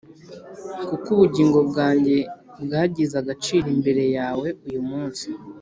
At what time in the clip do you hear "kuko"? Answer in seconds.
0.87-1.07